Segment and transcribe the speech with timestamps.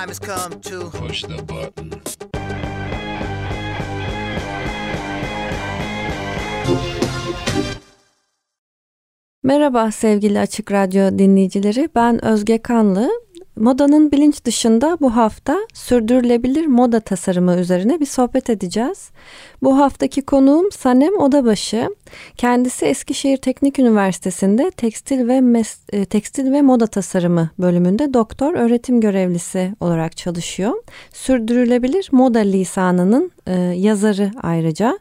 [0.00, 1.90] Time has come to push the button.
[9.42, 11.88] Merhaba sevgili Açık Radyo dinleyicileri.
[11.94, 13.10] Ben Özge Kanlı.
[13.60, 19.10] Modanın bilinç dışında bu hafta sürdürülebilir moda tasarımı üzerine bir sohbet edeceğiz.
[19.62, 21.88] Bu haftaki konuğum Sanem Odabaşı.
[22.36, 29.00] Kendisi Eskişehir Teknik Üniversitesi'nde tekstil ve mes- e, tekstil ve moda tasarımı bölümünde doktor öğretim
[29.00, 30.74] görevlisi olarak çalışıyor.
[31.12, 34.98] Sürdürülebilir moda lisanının e, yazarı ayrıca.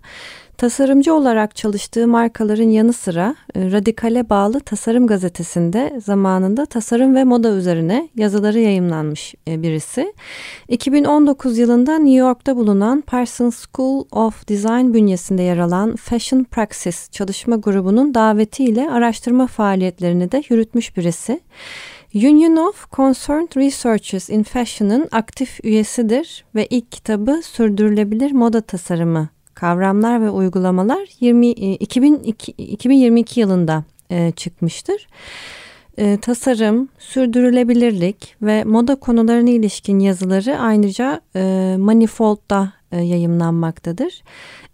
[0.60, 7.50] Tasarımcı olarak çalıştığı markaların yanı sıra e, Radikal'e bağlı Tasarım Gazetesi'nde zamanında tasarım ve moda
[7.50, 10.14] üzerine yazıları yayımlanmış e, birisi.
[10.68, 17.56] 2019 yılında New York'ta bulunan Parsons School of Design bünyesinde yer alan Fashion Praxis çalışma
[17.56, 21.42] grubunun davetiyle araştırma faaliyetlerini de yürütmüş birisi.
[22.14, 29.30] Union of Concerned Researchers in Fashion'ın aktif üyesidir ve ilk kitabı Sürdürülebilir Moda Tasarımı
[29.60, 35.08] Kavramlar ve Uygulamalar 20, 2002, 2022 yılında e, çıkmıştır.
[35.98, 44.22] E, tasarım, sürdürülebilirlik ve moda konularına ilişkin yazıları ayrıca e, Manifold'da e, yayımlanmaktadır.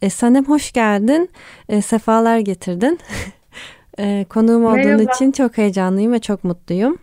[0.01, 1.29] E, Sanem hoş geldin,
[1.69, 2.99] e, sefalar getirdin.
[3.99, 5.11] e, konuğum olduğun Merhaba.
[5.15, 6.97] için çok heyecanlıyım ve çok mutluyum.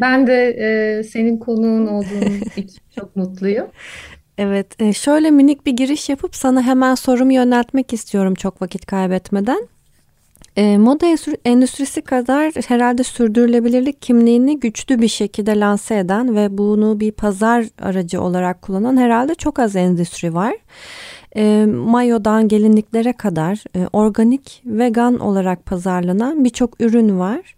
[0.00, 3.66] Ben de e, senin konuğun olduğun için çok mutluyum.
[4.42, 9.68] Evet, e, şöyle minik bir giriş yapıp sana hemen sorumu yöneltmek istiyorum çok vakit kaybetmeden.
[10.56, 11.06] E, moda
[11.44, 18.22] endüstrisi kadar herhalde sürdürülebilirlik kimliğini güçlü bir şekilde lanse eden ve bunu bir pazar aracı
[18.22, 20.54] olarak kullanan herhalde çok az endüstri var.
[21.36, 27.56] E, mayodan gelinliklere kadar organik, vegan olarak pazarlanan birçok ürün var.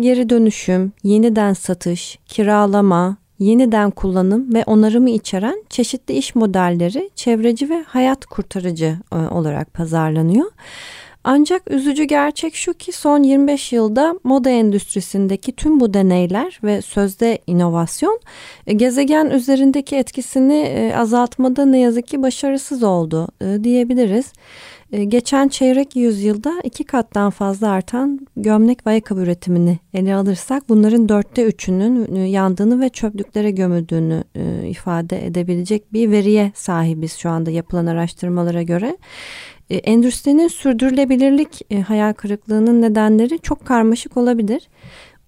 [0.00, 7.82] Geri dönüşüm, yeniden satış, kiralama, yeniden kullanım ve onarımı içeren çeşitli iş modelleri çevreci ve
[7.82, 10.50] hayat kurtarıcı e, olarak pazarlanıyor.
[11.24, 17.38] Ancak üzücü gerçek şu ki son 25 yılda moda endüstrisindeki tüm bu deneyler ve sözde
[17.46, 18.20] inovasyon
[18.66, 23.28] e, gezegen üzerindeki etkisini e, azaltmada ne yazık ki başarısız oldu
[23.64, 24.32] diyebiliriz.
[24.92, 31.08] Ee, geçen çeyrek yüzyılda iki kattan fazla artan gömlek ve ayakkabı üretimini ele alırsak bunların
[31.08, 37.50] dörtte üçünün e, yandığını ve çöplüklere gömüldüğünü e, ifade edebilecek bir veriye sahibiz şu anda
[37.50, 38.96] yapılan araştırmalara göre.
[39.70, 44.68] E, endüstrinin sürdürülebilirlik hayal kırıklığının nedenleri çok karmaşık olabilir.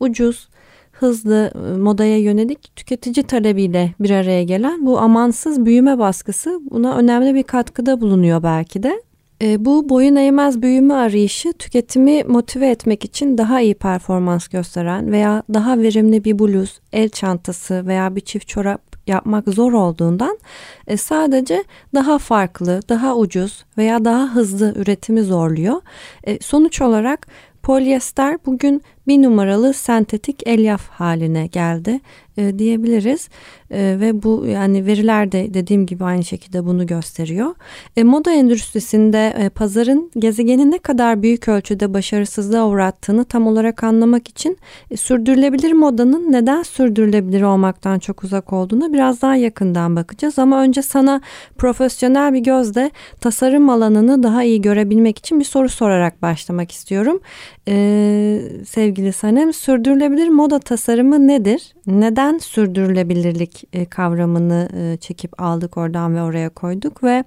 [0.01, 0.49] Ucuz,
[0.93, 7.43] hızlı modaya yönelik tüketici talebiyle bir araya gelen bu amansız büyüme baskısı buna önemli bir
[7.43, 9.03] katkıda bulunuyor belki de.
[9.43, 15.43] E, bu boyun eğmez büyüme arayışı tüketimi motive etmek için daha iyi performans gösteren veya
[15.55, 20.39] daha verimli bir bluz, el çantası veya bir çift çorap yapmak zor olduğundan
[20.87, 21.65] e, sadece
[21.95, 25.81] daha farklı, daha ucuz veya daha hızlı üretimi zorluyor.
[26.25, 27.27] E, sonuç olarak
[27.63, 32.01] polyester bugün bir numaralı sentetik elyaf haline geldi
[32.37, 33.29] e, diyebiliriz
[33.73, 37.55] e, ve bu yani veriler de dediğim gibi aynı şekilde bunu gösteriyor.
[37.97, 44.29] E, moda endüstrisinde e, pazarın gezegeni ne kadar büyük ölçüde başarısızlığa uğrattığını tam olarak anlamak
[44.29, 44.59] için
[44.91, 50.39] e, sürdürülebilir modanın neden sürdürülebilir olmaktan çok uzak olduğunu biraz daha yakından bakacağız.
[50.39, 51.21] Ama önce sana
[51.59, 52.91] profesyonel bir gözle
[53.21, 57.21] tasarım alanını daha iyi görebilmek için bir soru sorarak başlamak istiyorum.
[57.69, 57.75] E,
[58.69, 61.75] sevgili Sanem, sürdürülebilir moda tasarımı nedir?
[61.87, 67.25] Neden sürdürülebilirlik e, kavramını e, çekip aldık oradan ve oraya koyduk ve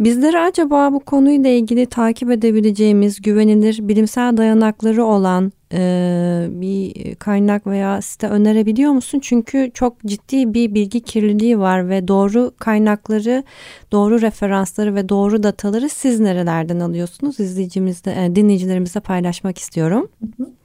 [0.00, 8.02] bizlere acaba bu konuyla ilgili takip edebileceğimiz güvenilir bilimsel dayanakları olan e, bir kaynak veya
[8.02, 9.20] site önerebiliyor musun?
[9.22, 13.44] Çünkü çok ciddi bir bilgi kirliliği var ve doğru kaynakları,
[13.92, 17.40] doğru referansları ve doğru dataları siz nerelerden alıyorsunuz?
[17.40, 20.08] İzleyicimizde, dinleyicilerimizle paylaşmak istiyorum.
[20.20, 20.59] Hı hı.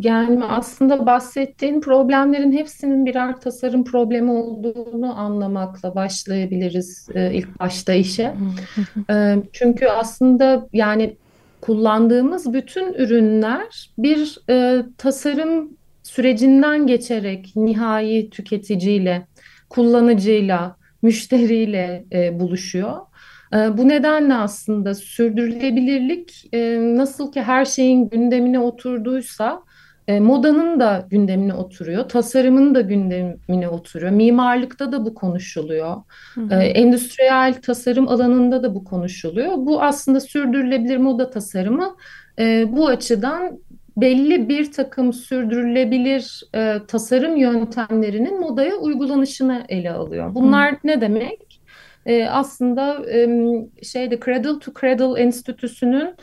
[0.00, 8.34] Yani aslında bahsettiğin problemlerin hepsinin birer tasarım problemi olduğunu anlamakla başlayabiliriz ilk başta işe.
[9.52, 11.16] Çünkü aslında yani
[11.60, 14.38] kullandığımız bütün ürünler bir
[14.98, 15.70] tasarım
[16.02, 19.26] sürecinden geçerek nihai tüketiciyle,
[19.70, 22.04] kullanıcıyla, müşteriyle
[22.40, 22.96] buluşuyor.
[23.54, 29.62] E, bu nedenle aslında sürdürülebilirlik e, nasıl ki her şeyin gündemine oturduysa
[30.08, 35.96] e, modanın da gündemine oturuyor, tasarımın da gündemine oturuyor, mimarlıkta da bu konuşuluyor,
[36.34, 36.54] hı hı.
[36.54, 39.52] E, endüstriyel tasarım alanında da bu konuşuluyor.
[39.56, 41.96] Bu aslında sürdürülebilir moda tasarımı
[42.68, 43.58] bu açıdan
[44.00, 50.34] belli bir takım sürdürülebilir e, tasarım yöntemlerinin modaya uygulanışını ele alıyor.
[50.34, 50.76] Bunlar hı.
[50.84, 51.57] ne demek?
[52.08, 53.28] E, aslında e,
[53.82, 56.14] şeyde Cradle to Cradle Enstitüsü'nün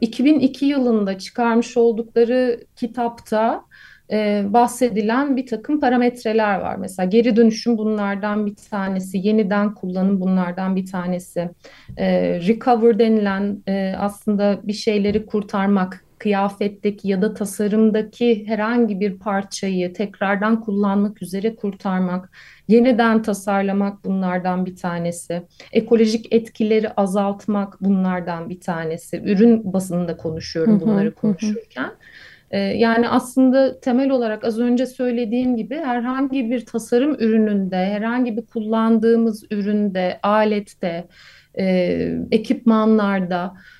[0.00, 3.64] 2002 ee, yılında çıkarmış oldukları kitapta
[4.12, 6.76] e, bahsedilen bir takım parametreler var.
[6.76, 11.50] Mesela geri dönüşüm bunlardan bir tanesi, yeniden kullanım bunlardan bir tanesi.
[11.96, 19.92] E, recover denilen e, aslında bir şeyleri kurtarmak, kıyafetteki ya da tasarımdaki herhangi bir parçayı
[19.92, 22.30] tekrardan kullanmak üzere kurtarmak,
[22.70, 25.42] yeniden tasarlamak bunlardan bir tanesi.
[25.72, 29.22] Ekolojik etkileri azaltmak bunlardan bir tanesi.
[29.24, 31.90] Ürün basınında konuşuyorum bunları konuşurken.
[32.50, 38.46] Ee, yani aslında temel olarak az önce söylediğim gibi herhangi bir tasarım ürününde, herhangi bir
[38.46, 41.08] kullandığımız üründe, alette,
[41.58, 41.64] e,
[42.30, 43.79] ekipmanlarda e,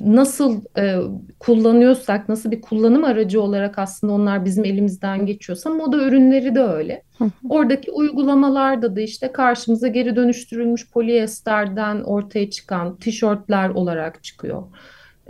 [0.00, 0.96] nasıl e,
[1.38, 7.02] kullanıyorsak, nasıl bir kullanım aracı olarak aslında onlar bizim elimizden geçiyorsa moda ürünleri de öyle.
[7.48, 14.62] Oradaki uygulamalarda da işte karşımıza geri dönüştürülmüş polyesterden ortaya çıkan tişörtler olarak çıkıyor.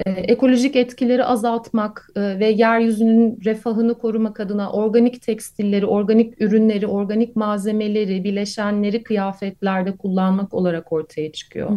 [0.06, 7.36] E, ekolojik etkileri azaltmak e, ve yeryüzünün refahını korumak adına organik tekstilleri, organik ürünleri, organik
[7.36, 11.70] malzemeleri, bileşenleri kıyafetlerde kullanmak olarak ortaya çıkıyor.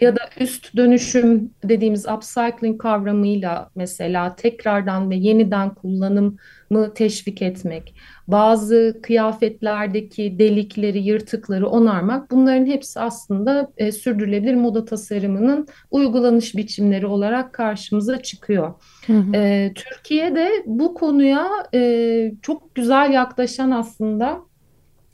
[0.00, 7.94] Ya da üst dönüşüm dediğimiz upcycling kavramıyla mesela tekrardan ve yeniden kullanımı teşvik etmek,
[8.28, 17.52] bazı kıyafetlerdeki delikleri, yırtıkları onarmak bunların hepsi aslında e, sürdürülebilir moda tasarımının uygulanış biçimleri olarak
[17.52, 18.74] karşımıza çıkıyor.
[19.06, 19.36] Hı hı.
[19.36, 24.49] E, Türkiye'de bu konuya e, çok güzel yaklaşan aslında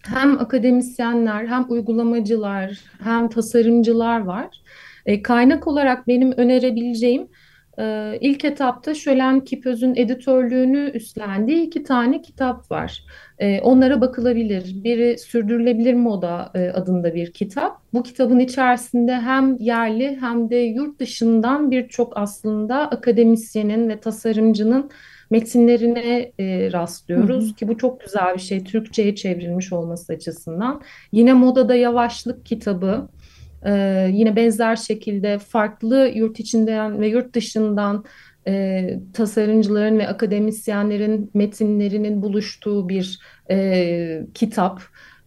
[0.09, 4.63] hem akademisyenler hem uygulamacılar hem tasarımcılar var.
[5.07, 7.29] E, kaynak olarak benim önerebileceğim
[7.79, 13.05] e, ilk etapta Şölen Kipöz'ün editörlüğünü üstlendiği iki tane kitap var.
[13.39, 14.85] E, onlara bakılabilir.
[14.85, 17.83] Biri Sürdürülebilir Moda e, adında bir kitap.
[17.93, 24.91] Bu kitabın içerisinde hem yerli hem de yurt dışından birçok aslında akademisyenin ve tasarımcının
[25.31, 27.55] metinlerine e, rastlıyoruz hı hı.
[27.55, 30.83] ki bu çok güzel bir şey Türkçe'ye çevrilmiş olması açısından.
[31.13, 33.09] Yine Modada Yavaşlık kitabı
[33.67, 38.05] ee, yine benzer şekilde farklı yurt içinden ve yurt dışından
[38.47, 43.21] e, tasarımcıların ve akademisyenlerin metinlerinin buluştuğu bir
[43.51, 44.83] e, kitap.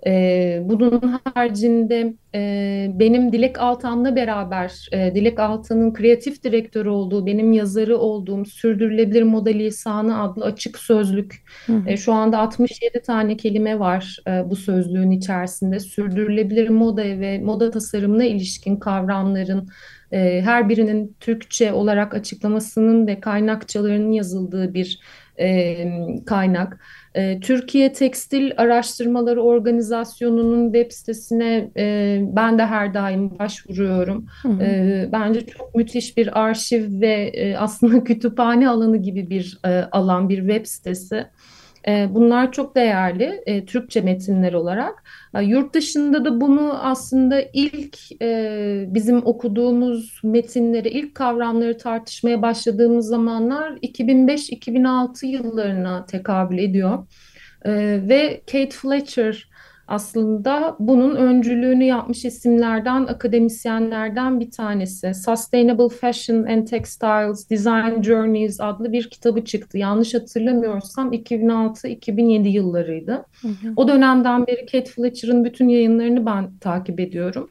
[0.06, 7.54] E, bunun haricinde e, benim Dilek Altan'la beraber e, Dilek Altan'ın kreatif direktörü olduğu, benim
[7.54, 11.44] yazarı olduğum Sürdürülebilir Moda Lisanı adlı açık sözlük.
[11.88, 15.80] E, şu anda 67 tane kelime var e, bu sözlüğün içerisinde.
[15.80, 19.70] Sürdürülebilir moda ve moda tasarımına ilişkin kavramların
[20.12, 25.00] e, her birinin Türkçe olarak açıklamasının ve kaynakçalarının yazıldığı bir
[25.40, 25.86] e,
[26.26, 26.80] kaynak.
[27.16, 34.26] E, Türkiye Tekstil Araştırmaları Organizasyonu'nun web sitesine e, ben de her daim başvuruyorum.
[34.42, 34.64] Hı hı.
[34.64, 40.30] E, bence çok müthiş bir arşiv ve e, aslında kütüphane alanı gibi bir e, alan,
[40.30, 41.28] bir web sitesi.
[41.88, 45.04] E, bunlar çok değerli e, Türkçe metinler olarak.
[45.36, 47.98] E, yurt dışında da bunu aslında ilk
[48.94, 57.08] bizim okuduğumuz metinleri, ilk kavramları tartışmaya başladığımız zamanlar 2005-2006 yıllarına tekabül ediyor.
[57.66, 59.49] Ve Kate Fletcher
[59.90, 65.14] aslında bunun öncülüğünü yapmış isimlerden, akademisyenlerden bir tanesi.
[65.14, 69.78] Sustainable Fashion and Textiles Design Journeys adlı bir kitabı çıktı.
[69.78, 73.26] Yanlış hatırlamıyorsam 2006-2007 yıllarıydı.
[73.42, 73.74] Hı hı.
[73.76, 77.50] O dönemden beri Kate Fletcher'ın bütün yayınlarını ben takip ediyorum.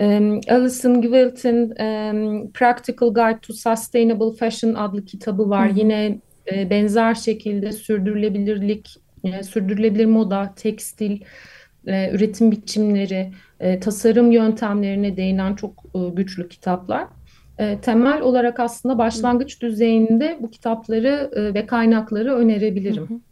[0.00, 5.68] Um, Alison Gwilt'in um, Practical Guide to Sustainable Fashion adlı kitabı var.
[5.68, 5.78] Hı hı.
[5.78, 6.20] Yine
[6.52, 11.20] e, benzer şekilde sürdürülebilirlik, e, sürdürülebilir moda, tekstil,
[11.86, 17.06] e, üretim biçimleri, e, tasarım yöntemlerine değinen çok e, güçlü kitaplar.
[17.82, 23.22] Temel olarak aslında başlangıç düzeyinde bu kitapları ve kaynakları önerebilirim.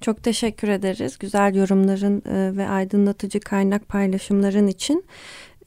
[0.00, 2.22] Çok teşekkür ederiz güzel yorumların
[2.56, 5.04] ve aydınlatıcı kaynak paylaşımların için.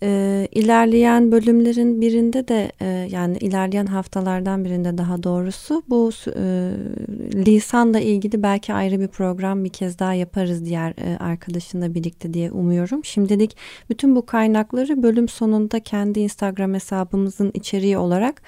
[0.03, 6.71] E, ilerleyen bölümlerin birinde de e, yani ilerleyen haftalardan birinde daha doğrusu bu e,
[7.45, 12.51] lisanla ilgili belki ayrı bir program bir kez daha yaparız diğer e, arkadaşınla birlikte diye
[12.51, 13.05] umuyorum.
[13.05, 13.57] Şimdilik
[13.89, 18.41] bütün bu kaynakları bölüm sonunda kendi Instagram hesabımızın içeriği olarak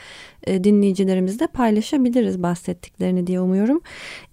[0.48, 3.81] e, dinleyicilerimizle paylaşabiliriz bahsettiklerini diye umuyorum.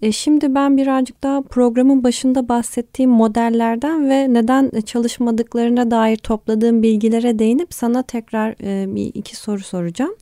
[0.01, 7.39] E, şimdi ben birazcık daha programın başında bahsettiğim modellerden ve neden çalışmadıklarına dair topladığım bilgilere
[7.39, 10.15] değinip sana tekrar e, bir iki soru soracağım.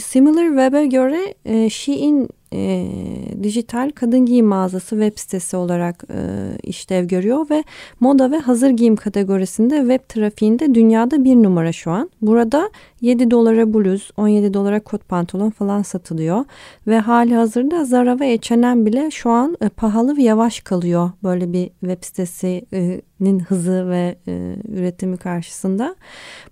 [0.00, 1.34] Similar Web'e göre
[1.70, 2.88] Shein e,
[3.42, 6.18] dijital kadın giyim mağazası web sitesi olarak e,
[6.62, 7.64] işlev görüyor ve
[8.00, 12.10] moda ve hazır giyim kategorisinde web trafiğinde dünyada bir numara şu an.
[12.22, 16.44] Burada 7 dolara bluz, 17 dolara kot pantolon falan satılıyor
[16.86, 21.52] ve hali hazırda Zara ve H&M bile şu an e, pahalı ve yavaş kalıyor böyle
[21.52, 22.02] bir web
[23.16, 25.96] sitesinin hızı ve e, üretimi karşısında.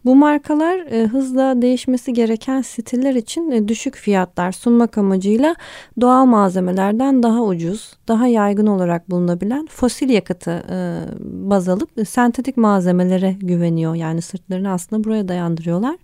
[0.05, 5.55] Bu markalar e, hızla değişmesi gereken stiller için e, düşük fiyatlar sunmak amacıyla
[6.01, 10.77] doğal malzemelerden daha ucuz, daha yaygın olarak bulunabilen fosil yakıtı e,
[11.21, 13.95] baz alıp e, sentetik malzemelere güveniyor.
[13.95, 15.97] Yani sırtlarını aslında buraya dayandırıyorlar.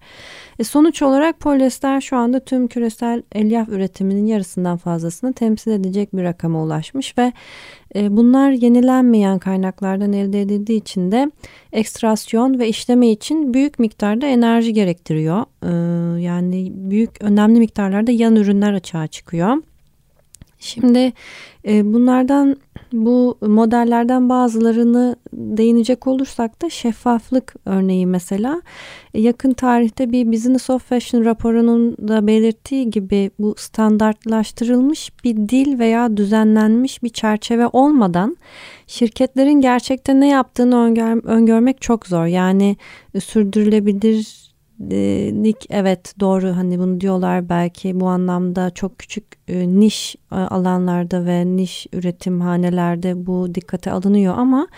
[0.58, 6.22] E, sonuç olarak polyester şu anda tüm küresel elyaf üretiminin yarısından fazlasını temsil edecek bir
[6.22, 7.32] rakama ulaşmış ve
[7.94, 11.30] bunlar yenilenmeyen kaynaklardan elde edildiği için de
[11.72, 15.44] ekstrasyon ve işleme için büyük miktarda enerji gerektiriyor.
[15.62, 15.72] E,
[16.20, 19.56] yani büyük önemli miktarlarda yan ürünler açığa çıkıyor.
[20.58, 21.12] Şimdi
[21.68, 22.56] e, bunlardan
[22.92, 28.62] bu modellerden bazılarını değinecek olursak da şeffaflık örneği mesela
[29.14, 36.16] yakın tarihte bir Business of Fashion raporunun da belirttiği gibi bu standartlaştırılmış bir dil veya
[36.16, 38.36] düzenlenmiş bir çerçeve olmadan
[38.86, 42.26] şirketlerin gerçekten ne yaptığını öngör, öngörmek çok zor.
[42.26, 42.76] Yani
[44.90, 44.96] e,
[45.44, 51.26] lik evet doğru hani bunu diyorlar belki bu anlamda çok küçük e, niş e, alanlarda
[51.26, 54.68] ve niş üretimhanelerde bu dikkate alınıyor ama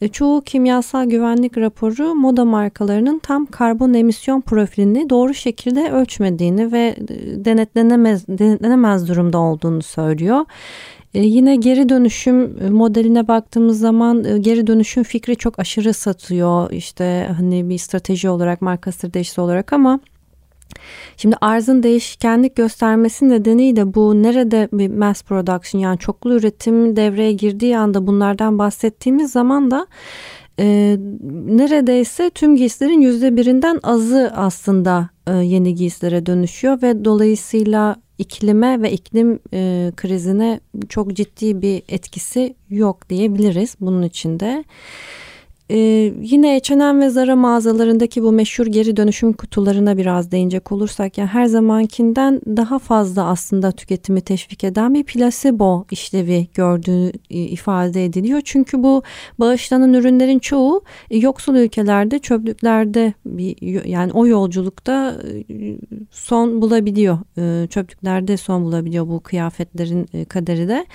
[0.00, 6.96] e, çoğu kimyasal güvenlik raporu moda markalarının tam karbon emisyon profilini doğru şekilde ölçmediğini ve
[7.44, 10.44] denetlenemez denetlenemez durumda olduğunu söylüyor.
[11.14, 16.70] E, yine geri dönüşüm e, modeline baktığımız zaman e, geri dönüşüm fikri çok aşırı satıyor.
[16.70, 20.00] İşte hani bir strateji olarak marka stratejisi olarak ama
[21.16, 27.78] Şimdi arzın değişkenlik göstermesi nedeniyle bu nerede bir mass production yani çoklu üretim devreye girdiği
[27.78, 29.86] anda bunlardan bahsettiğimiz zaman da
[30.58, 30.96] e,
[31.46, 38.92] neredeyse tüm giysilerin yüzde birinden azı aslında e, yeni giysilere dönüşüyor ve dolayısıyla iklime ve
[38.92, 44.64] iklim e, krizine çok ciddi bir etkisi yok diyebiliriz bunun içinde.
[45.72, 51.28] Ee, yine H&M ve Zara mağazalarındaki bu meşhur geri dönüşüm kutularına biraz değinecek olursak yani
[51.28, 58.40] her zamankinden daha fazla aslında tüketimi teşvik eden bir placebo işlevi gördüğü e, ifade ediliyor.
[58.44, 59.02] Çünkü bu
[59.38, 65.16] bağışlanan ürünlerin çoğu e, yoksul ülkelerde çöplüklerde bir, yani o yolculukta
[65.50, 65.76] e,
[66.10, 67.18] son bulabiliyor.
[67.70, 70.86] Çöplüklerde son bulabiliyor bu kıyafetlerin kaderi de.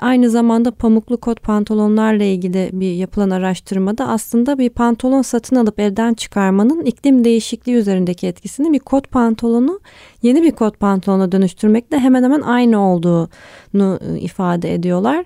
[0.00, 6.14] Aynı zamanda pamuklu kot pantolonlarla ilgili bir yapılan araştırmada aslında bir pantolon satın alıp evden
[6.14, 9.80] çıkarmanın iklim değişikliği üzerindeki etkisini bir kot pantolonu
[10.22, 15.24] yeni bir kot pantolona dönüştürmekle hemen hemen aynı olduğunu e, ifade ediyorlar.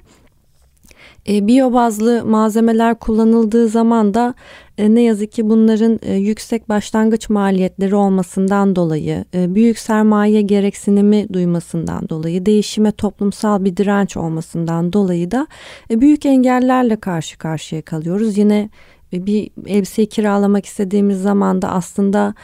[1.29, 4.35] E, biyo bazlı malzemeler kullanıldığı zaman da
[4.79, 12.09] ne yazık ki bunların e, yüksek başlangıç maliyetleri olmasından dolayı, e, büyük sermaye gereksinimi duymasından
[12.09, 15.47] dolayı, değişime toplumsal bir direnç olmasından dolayı da
[15.91, 18.39] e, büyük engellerle karşı karşıya kalıyoruz.
[18.39, 18.71] Yine
[19.13, 22.35] bir elbiseyi kiralamak istediğimiz zaman da aslında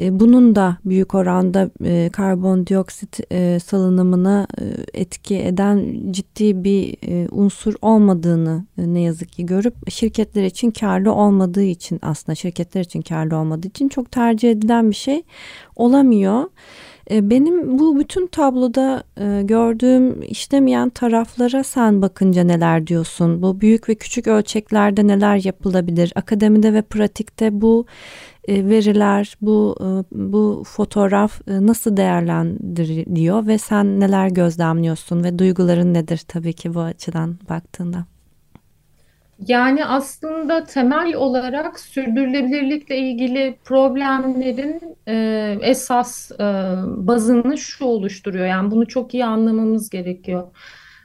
[0.00, 4.64] e, bunun da büyük oranda e, karbondioksit e, salınımına e,
[5.00, 11.12] etki eden ciddi bir e, unsur olmadığını e, ne yazık ki görüp şirketler için karlı
[11.12, 15.22] olmadığı için aslında şirketler için karlı olmadığı için çok tercih edilen bir şey
[15.76, 16.44] olamıyor.
[17.10, 23.42] E, benim bu bütün tabloda e, gördüğüm işlemeyen taraflara sen bakınca neler diyorsun?
[23.42, 26.12] Bu büyük ve küçük ölçeklerde neler yapılabilir?
[26.14, 27.86] Akademide ve pratikte bu
[28.48, 29.76] e, veriler, bu
[30.12, 37.38] bu fotoğraf nasıl değerlendiriliyor ve sen neler gözlemliyorsun ve duyguların nedir tabii ki bu açıdan
[37.48, 38.15] baktığında?
[39.38, 46.44] Yani aslında temel olarak sürdürülebilirlikle ilgili problemlerin e, esas e,
[47.06, 48.46] bazını şu oluşturuyor.
[48.46, 50.56] Yani bunu çok iyi anlamamız gerekiyor.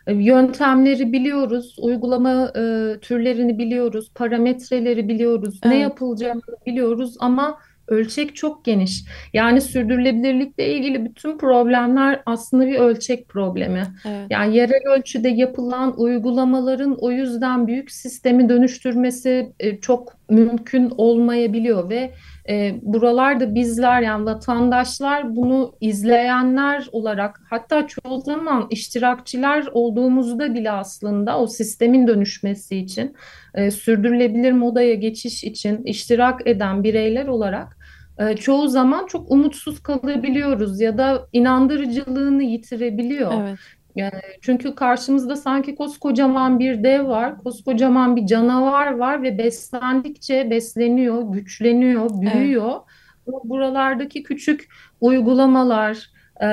[0.08, 7.60] E, yöntemleri biliyoruz, uygulama e, türlerini biliyoruz, parametreleri biliyoruz, ne Evet, yapılacağını biliyoruz ama
[7.92, 9.04] ölçek çok geniş.
[9.34, 13.84] Yani sürdürülebilirlikle ilgili bütün problemler aslında bir ölçek problemi.
[14.06, 14.28] evet.
[14.30, 22.12] Yani yerel ölçüde yapılan uygulamaların o yüzden büyük sistemi dönüştürmesi e, çok mümkün olmayabiliyor ve
[22.50, 31.40] e, buralarda bizler yani vatandaşlar bunu izleyenler olarak hatta çoğu zaman iştirakçiler olduğumuzda bile aslında
[31.40, 33.16] o sistemin dönüşmesi için
[33.54, 37.78] e, sürdürülebilir modaya geçiş için iştirak eden bireyler olarak
[38.22, 43.34] e, çoğu zaman çok umutsuz kalabiliyoruz ya da inandırıcılığını yitirebiliyor.
[43.42, 43.60] Evet.
[43.96, 51.34] Yani çünkü karşımızda sanki koskocaman bir dev var, koskocaman bir canavar var ve beslendikçe besleniyor,
[51.34, 52.34] güçleniyor, Evet.
[52.34, 52.80] büyüyor.
[53.28, 54.68] Ama buralardaki küçük
[55.01, 56.10] uygulamalar,
[56.42, 56.48] e,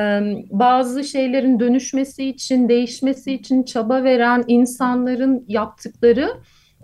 [0.51, 6.29] bazı şeylerin dönüşmesi için, değişmesi için çaba veren insanların yaptıkları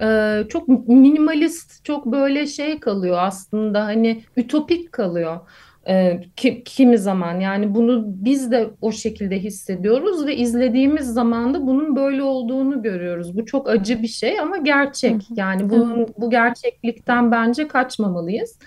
[0.01, 5.41] e, çok minimalist, çok böyle şey kalıyor aslında hani ütopik kalıyor.
[5.89, 11.67] E, ki- kimi zaman yani bunu biz de o şekilde hissediyoruz ve izlediğimiz zaman da
[11.67, 13.37] bunun böyle olduğunu görüyoruz.
[13.37, 15.23] Bu çok acı bir şey ama gerçek.
[15.37, 18.59] Yani bunun bu gerçeklikten bence kaçmamalıyız.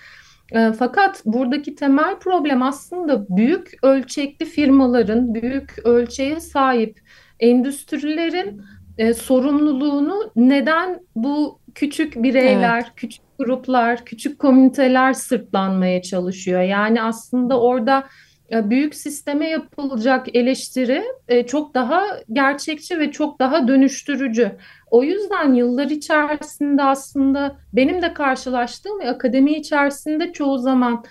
[0.52, 7.00] E, fakat buradaki temel problem aslında büyük ölçekli firmaların, büyük ölçeğe sahip
[7.40, 8.62] endüstrilerin
[8.98, 12.24] e, sorumluluğunu neden bu küçük Evet.
[12.24, 16.62] bireyler, küçük gruplar, küçük komüniteler sırtlanmaya çalışıyor?
[16.62, 18.04] Yani aslında orada
[18.52, 22.02] e, büyük sisteme yapılacak eleştiri e, çok daha
[22.32, 24.56] gerçekçi ve çok daha dönüştürücü.
[24.90, 31.04] O yüzden yıllar içerisinde aslında benim de karşılaştığım akademi içerisinde çoğu zaman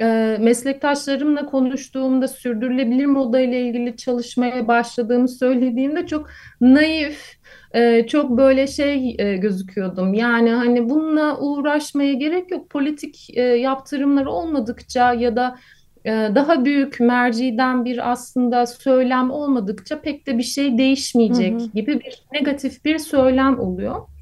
[0.00, 7.36] e, meslektaşlarımla konuştuğumda sürdürülebilir moda ile ilgili çalışmaya başladığımı söylediğimde çok naif,
[7.74, 10.14] e, çok böyle şey e, gözüküyordum.
[10.14, 12.70] Yani hani bununla uğraşmaya gerek yok.
[12.70, 15.56] Politik e, yaptırımlar olmadıkça ya da
[16.04, 20.78] e, daha büyük merciden bir aslında söylem olmadıkça pek de bir şey Hı hı.
[20.78, 24.13] değişmeyecek gibi bir negatif bir söylem oluyor.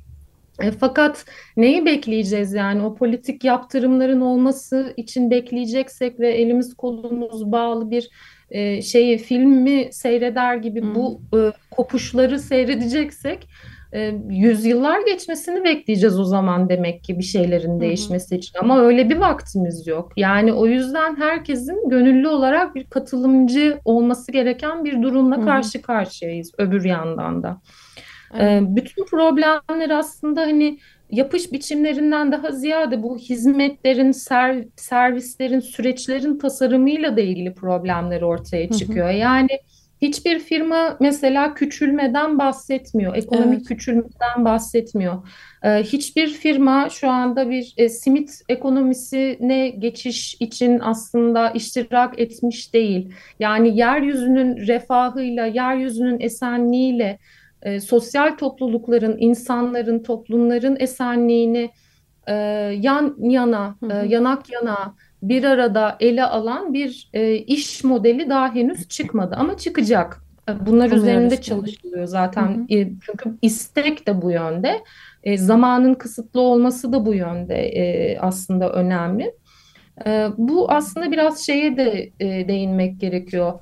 [0.63, 1.25] E, fakat
[1.57, 8.11] neyi bekleyeceğiz yani o politik yaptırımların olması için bekleyeceksek ve elimiz kolumuz bağlı bir
[8.51, 10.95] e, şeyi filmi seyreder gibi hı.
[10.95, 13.49] bu e, kopuşları seyredeceksek
[13.93, 18.59] e, yüzyıllar geçmesini bekleyeceğiz o zaman demek ki bir şeylerin değişmesi için.
[18.59, 20.13] Ama öyle bir vaktimiz yok.
[20.17, 26.85] Yani o yüzden herkesin gönüllü olarak bir katılımcı olması gereken bir durumla karşı karşıyayız öbür
[26.85, 27.61] yandan da.
[28.39, 28.63] Evet.
[28.67, 30.79] Bütün problemler aslında hani
[31.11, 38.75] yapış biçimlerinden daha ziyade bu hizmetlerin, ser- servislerin, süreçlerin tasarımıyla da ilgili problemler ortaya Hı
[38.75, 38.79] hı.
[38.79, 39.11] çıkıyor.
[39.11, 39.49] Yani
[40.03, 43.69] hiçbir firma mesela küçülmeden bahsetmiyor, ekonomik Evet.
[43.69, 45.29] küçülmeden bahsetmiyor.
[45.65, 53.13] Hiçbir firma şu anda bir e, simit ekonomisine geçiş için aslında iştirak etmiş değil.
[53.41, 57.19] Yani yeryüzünün refahıyla, yeryüzünün esenliğiyle
[57.63, 61.71] e, sosyal toplulukların, insanların, toplumların esenliğini
[62.27, 62.35] e,
[62.81, 64.07] yan yana, Hı e, hı.
[64.07, 70.23] yanak yana bir arada ele alan bir e, iş modeli daha henüz çıkmadı ama çıkacak.
[70.49, 71.43] E, Bunlar Umuyoruz üzerinde ki.
[71.43, 72.67] çalışılıyor Hı zaten.
[72.71, 72.75] hı.
[72.75, 74.81] E, çünkü istek de bu yönde.
[75.25, 79.35] E, zamanın kısıtlı olması da bu yönde e, aslında önemli.
[80.07, 83.53] Ee, bu aslında biraz şeye de e, değinmek gerekiyor.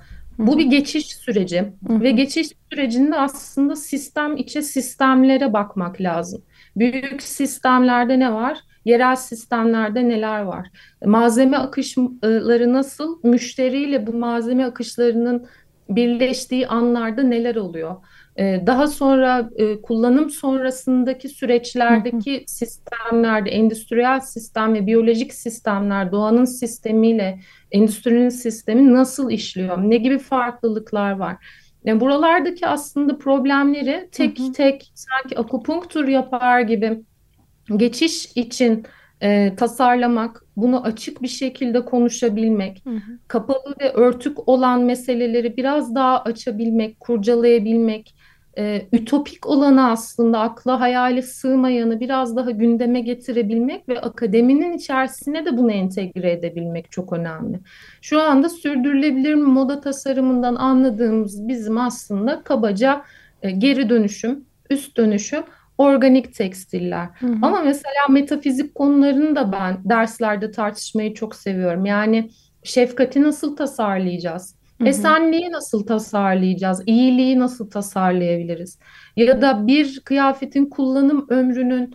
[0.47, 6.43] Bu bir geçiş süreci Hı ve geçiş sürecinde aslında sistem içe sistemlere bakmak lazım.
[6.77, 8.59] Büyük sistemlerde ne var?
[8.85, 10.69] Yerel sistemlerde neler var?
[11.05, 13.19] Malzeme akışları nasıl?
[13.23, 15.47] Müşteriyle bu malzeme akışlarının
[15.97, 17.97] birleştiği anlarda neler oluyor?
[18.39, 27.41] Ee, Daha sonra e, kullanım sonrasındaki süreçlerdeki sistemlerde, endüstriyel sistem ve biyolojik sistemler, doğanın sistemiyle
[27.73, 29.79] endüstrinin sistemi nasıl işliyor?
[29.79, 31.37] Ne gibi farklılıklar var?
[31.85, 34.53] Yani buralardaki aslında problemleri Hı tek hı.
[34.53, 37.01] tek sanki akupunktur yapar gibi
[37.77, 38.87] geçiş için
[39.23, 43.19] e, tasarlamak, bunu açık bir şekilde konuşabilmek, Hı hı.
[43.29, 48.15] kapalı ve örtük olan meseleleri biraz daha açabilmek, kurcalayabilmek,
[48.59, 55.57] e, ütopik olanı aslında akla hayale sığmayanı biraz daha gündeme getirebilmek ve akademinin içerisine de
[55.57, 57.61] bunu entegre edebilmek çok önemli.
[58.03, 63.03] Şu anda sürdürülebilir moda tasarımından anladığımız bizim aslında kabaca
[63.43, 65.43] e, geri dönüşüm, üst dönüşüm,
[65.81, 67.09] organik tekstiller.
[67.19, 67.37] Hı hı.
[67.43, 71.87] Ama mesela metafizik konularını da ben derslerde tartışmayı çok seviyorum.
[71.87, 72.31] Yani
[72.63, 74.55] şefkati nasıl tasarlayacağız?
[74.79, 74.89] Hı hı.
[74.89, 76.83] Esenliği nasıl tasarlayacağız?
[76.87, 78.79] İyiliği nasıl tasarlayabiliriz?
[79.17, 81.95] Ya da bir kıyafetin kullanım ömrünün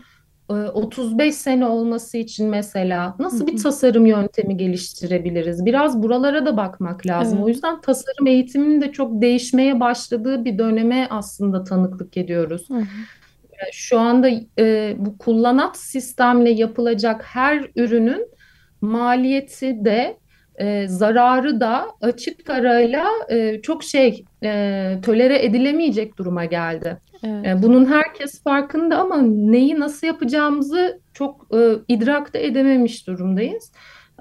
[0.49, 5.65] 35 e, sene olması için mesela nasıl bir tasarım yöntemi geliştirebiliriz?
[5.65, 7.37] Biraz buralara da bakmak lazım.
[7.37, 7.45] Evet.
[7.45, 12.69] O yüzden tasarım eğitiminin de çok değişmeye başladığı bir döneme aslında tanıklık ediyoruz.
[12.69, 12.85] Hı hı.
[13.71, 18.27] Şu anda e, bu kullanat sistemle yapılacak her ürünün
[18.81, 20.17] maliyeti de
[20.55, 26.97] e, zararı da açık arayla e, çok şey e, tolere edilemeyecek duruma geldi.
[27.23, 27.45] Evet.
[27.45, 33.71] E, bunun herkes farkında ama neyi nasıl yapacağımızı çok e, idrak da edememiş durumdayız.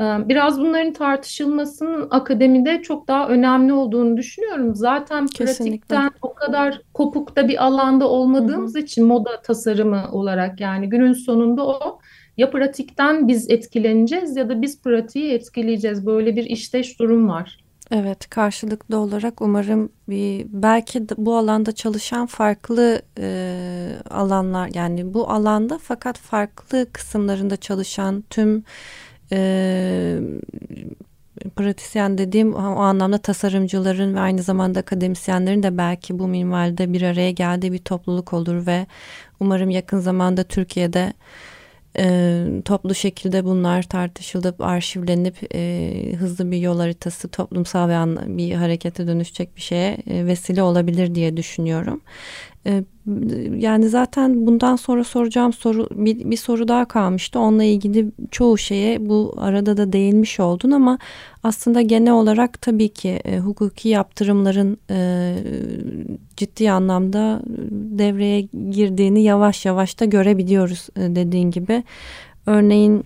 [0.01, 4.75] E, biraz bunların tartışılmasının akademide çok daha önemli olduğunu düşünüyorum.
[4.75, 5.71] Zaten Kesinlikle.
[5.71, 8.83] pratikten o kadar kopukta bir alanda olmadığımız Hı -hı.
[8.83, 11.99] için moda tasarımı olarak yani günün sonunda o
[12.37, 16.07] ya pratikten biz etkileneceğiz ya da biz pratiği etkileyeceğiz.
[16.07, 17.65] Böyle bir işteş durum var.
[17.91, 25.79] Evet karşılıklı olarak umarım bir belki bu alanda çalışan farklı e, alanlar yani bu alanda
[25.83, 28.65] fakat farklı kısımlarında çalışan tüm
[29.33, 30.19] e,
[31.57, 37.31] pratisyen dediğim o anlamda tasarımcıların ve aynı zamanda akademisyenlerin de belki bu minvalde bir araya
[37.31, 38.87] geldiği bir topluluk olur ve
[39.41, 41.13] umarım yakın zamanda Türkiye'de
[41.99, 49.07] e, toplu şekilde bunlar tartışılıp arşivlenip e, hızlı bir yol haritası toplumsal bir, bir harekete
[49.07, 52.01] dönüşecek bir şeye e, vesile olabilir diye düşünüyorum.
[52.67, 52.85] E,
[53.57, 57.39] yani zaten bundan sonra soracağım soru bir, bir soru daha kalmıştı.
[57.39, 60.99] Onunla ilgili çoğu şeye bu arada da değinmiş oldun ama
[61.43, 65.35] aslında genel olarak tabii ki e, hukuki yaptırımların e,
[66.37, 68.41] ciddi anlamda devreye
[68.71, 71.83] girdiğini yavaş yavaş da görebiliyoruz e, dediğin gibi.
[72.47, 73.05] Örneğin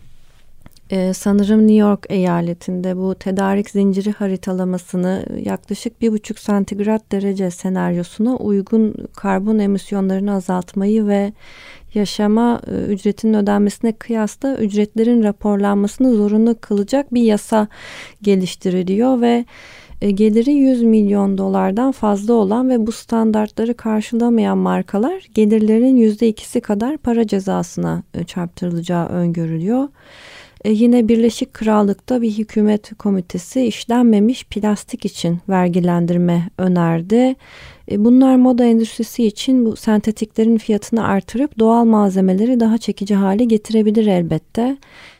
[0.90, 8.37] ee, sanırım New York eyaletinde bu tedarik zinciri haritalamasını yaklaşık bir buçuk santigrat derece senaryosuna
[8.37, 11.33] uygun karbon emisyonlarını azaltmayı ve
[11.94, 17.68] yaşama e, ücretinin ödenmesine kıyasla ücretlerin raporlanmasını zorunlu kılacak bir yasa
[18.22, 19.44] geliştiriliyor ve
[20.03, 26.96] e, geliri 100 milyon dolardan fazla olan ve bu standartları karşılamayan markalar gelirlerin %2'si kadar
[26.96, 29.88] para cezasına e, çarptırılacağı öngörülüyor.
[30.64, 37.35] E, yine Birleşik Krallık'ta bir hükümet komitesi işlenmemiş plastik için vergilendirme önerdi.
[37.90, 44.07] E, bunlar moda endüstrisi için bu sentetiklerin fiyatını artırıp doğal malzemeleri daha çekici hale getirebilir
[44.07, 44.77] elbette.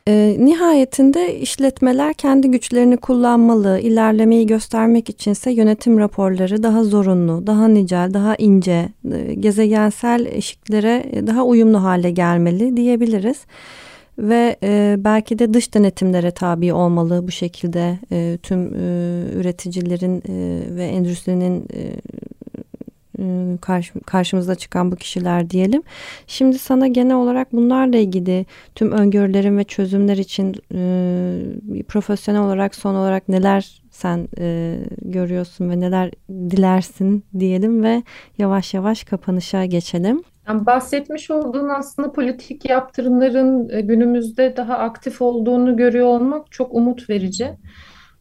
[0.09, 8.15] E, nihayetinde işletmeler kendi güçlerini kullanmalı, ilerlemeyi göstermek içinse yönetim raporları daha zorunlu, daha nicel,
[8.15, 13.39] daha ince, e, gezegensel eşiklere daha uyumlu hale gelmeli diyebiliriz
[14.19, 18.79] ve e, belki de dış denetimlere tabi olmalı bu şekilde e, tüm e,
[19.35, 21.81] üreticilerin e, ve endüstrinin e,
[23.19, 25.83] e karş, karşımıza çıkan bu kişiler diyelim.
[26.27, 32.95] Şimdi sana genel olarak bunlarla ilgili tüm öngörülerin ve çözümler için e, profesyonel olarak son
[32.95, 38.03] olarak neler sen e, görüyorsun ve neler dilersin diyelim ve
[38.39, 40.23] yavaş yavaş kapanışa geçelim.
[40.49, 47.11] Yani bahsetmiş olduğun aslında politik yaptırımların e, günümüzde daha aktif olduğunu görüyor olmak çok umut
[47.11, 47.45] verici.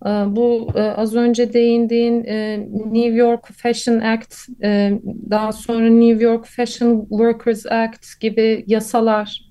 [0.05, 2.23] E, bu e, az önce değindiğin
[2.93, 4.35] New York Fashion Act,
[5.29, 9.47] daha sonra New York Fashion Workers Act gibi yasalar,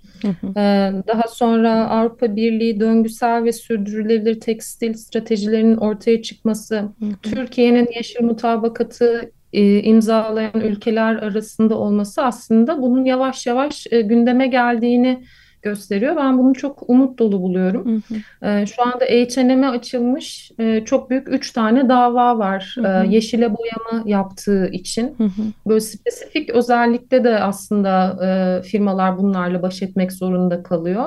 [1.07, 6.89] daha sonra Avrupa Birliği döngüsel ve sürdürülebilir tekstil stratejilerinin ortaya çıkması,
[7.23, 15.23] Türkiye'nin yeşil mutabakatı e, imzalayan ülkeler arasında olması aslında bunun yavaş yavaş e, gündeme geldiğini
[15.63, 16.17] gösteriyor.
[16.17, 18.03] Ben bunu çok umut dolu buluyorum.
[18.09, 18.49] Hı hı.
[18.49, 22.75] E, şu anda H&M'e açılmış e, çok büyük üç tane dava var.
[22.79, 23.05] Hı hı.
[23.05, 25.15] E, yeşile boyama yaptığı için.
[25.19, 25.43] Hı hı.
[25.67, 31.07] Böyle spesifik özellikle de aslında e, firmalar bunlarla baş etmek zorunda kalıyor.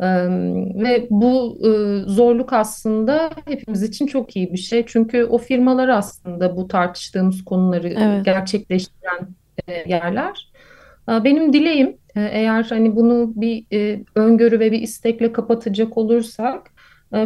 [0.00, 1.58] Ve bu
[2.06, 4.84] zorluk aslında hepimiz için çok iyi bir şey.
[4.86, 8.24] Çünkü o firmalar aslında bu tartıştığımız konuları evet.
[8.24, 9.28] gerçekleştiren
[9.86, 10.52] yerler.
[11.08, 13.64] Benim dileğim eğer hani bunu bir
[14.14, 16.70] öngörü ve bir istekle kapatacak olursak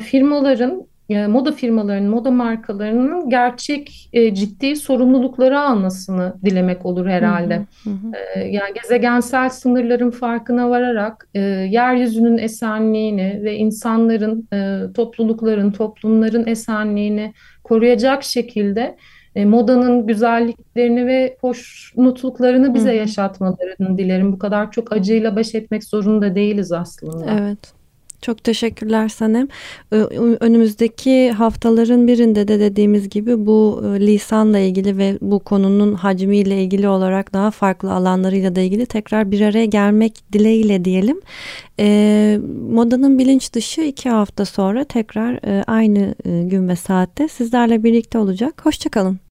[0.01, 7.57] firmaların moda firmalarının, moda markalarının gerçek e, ciddi sorumlulukları almasını dilemek olur herhalde.
[7.85, 8.13] Hı hı hı.
[8.37, 17.35] E, yani gezegensel sınırların farkına vararak e, yeryüzünün esenliğini ve insanların, e, toplulukların, toplumların esenliğini
[17.65, 18.97] koruyacak şekilde
[19.35, 24.33] e, modanın güzelliklerini ve hoşnutluklarını bize yaşatmalarını dilerim.
[24.33, 27.27] Bu kadar çok acıyla baş etmek zorunda değiliz aslında.
[27.41, 27.82] Evet.
[28.23, 29.49] Çok teşekkürler Sanem.
[30.41, 36.89] Önümüzdeki haftaların birinde de dediğimiz gibi bu e, lisanla ilgili ve bu konunun hacmiyle ilgili
[36.89, 41.21] olarak daha farklı alanlarıyla da ilgili tekrar bir araya gelmek dileğiyle diyelim.
[42.71, 48.67] Modanın bilinç dışı iki hafta sonra tekrar e, aynı gün ve saatte sizlerle birlikte olacak.
[48.67, 49.23] Hoşçakalın.